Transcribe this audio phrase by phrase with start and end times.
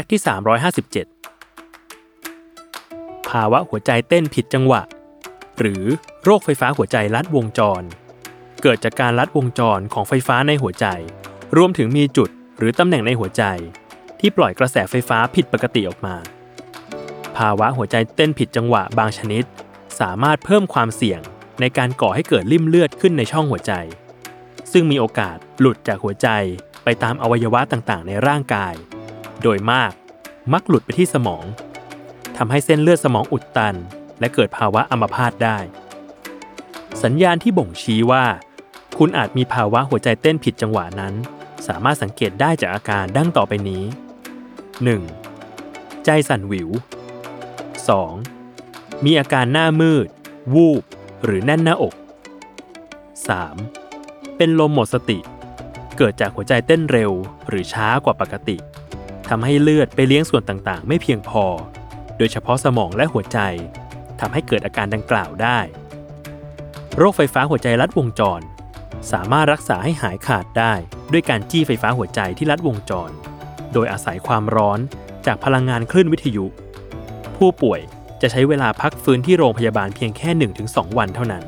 [0.00, 0.20] กต์ที่
[1.14, 4.82] 357 ภาวะหัวใจเต้นผิดจังหวะ
[5.58, 5.84] หรือ
[6.24, 7.82] โรคไฟฟ้าหัวใจลัดวงจร
[8.62, 10.86] เกิดจากการลัดวงจรของไฟฟ้าในหัวใจ
[11.56, 13.42] รวมถึงมีจุดหรือตำแหน่งในหัวใจ
[14.20, 16.16] ที่ปล่อยกระแสไฟฟ้าผิดปกติออกมา
[17.36, 19.44] ภาวะหัวใจเต้นผิดจังหวะบางชนิด
[20.00, 21.20] สามารถเพิ่มความเสี่ยง
[21.60, 23.72] ในการก่อให้เกิดริ่มเลือดขึ้นในช่องหัวใจ
[24.72, 26.28] ซึ่งมีโอกาสหลุดจากหัวใจ
[26.84, 28.74] ไปตามอวัยวะต่างๆ ในร่างกาย
[29.42, 29.92] โดยมาก
[30.52, 31.44] มักหลุดไปที่สมอง
[32.36, 33.76] ทำให้เส้นเลือดสมองอุดตัน
[34.20, 35.58] และเกิดภาวะอัมพาตได้
[37.02, 38.24] สัญญาณที่บ่งชี้ว่า
[38.98, 41.14] คุณอาจมีภาวะหัวใจเต้นผิดจังหวะนั้น
[41.66, 43.84] สามารถสังเกตได้จากอาการดังต่อไปนี้
[45.14, 46.04] 1.
[46.04, 46.68] ใจสั่นหวิว
[47.46, 49.04] 2.
[49.04, 50.06] มีอาการหน้ามืด
[50.54, 50.82] วูบ
[51.24, 51.94] หรือแน่นหน้าอก
[53.54, 54.36] 3.
[54.36, 55.18] เป็นลมหมดสติ
[55.96, 57.12] เกิดจากหัวใจเต้นเร็ว
[57.48, 58.56] หรือช้ากว่าปกติ
[59.28, 61.44] ทำให้เลือดไปเลี้ยงส่วนต่างๆ ไม่เพียงพอ
[62.18, 63.38] โดยเฉพาะสมองและหัวใจ
[64.20, 65.58] ทำให้เกิดอาการดังกล่าวได้
[66.96, 68.40] โรคไฟฟ้าหัวใจลัดวงจร
[69.12, 70.72] สามารถรักษาให้หายขาดได้
[71.12, 73.10] ด้วยการจี้ไฟฟ้าหัวใจที่ลัดวงจร
[73.72, 74.78] โดยอาศัยความร้อน
[75.26, 76.46] จากพลังงานคลื่นวิทยุ
[77.36, 77.80] ผู้ป่วย
[78.22, 80.30] จะใช้เวลาพักฟื้นที่โรงพยาบาลเพียงแค่
[80.66, 81.44] 1-2 วันเท่านั้น